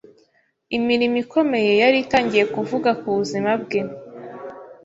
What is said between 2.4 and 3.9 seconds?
kuvuga ku buzima bwe.